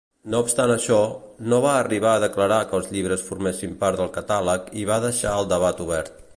No 0.33 0.37
obstant 0.43 0.71
això, 0.75 0.95
no 1.51 1.59
van 1.65 1.77
arribar 1.81 2.13
a 2.15 2.23
declarar 2.23 2.57
que 2.71 2.77
els 2.79 2.89
llibres 2.95 3.27
formessin 3.29 3.79
part 3.85 4.03
del 4.03 4.13
catàleg 4.19 4.75
i 4.85 4.89
van 4.93 5.09
deixar 5.09 5.39
el 5.43 5.51
debat 5.57 5.89
obert. 5.89 6.23